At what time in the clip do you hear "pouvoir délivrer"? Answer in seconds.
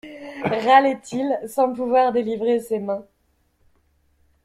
1.73-2.59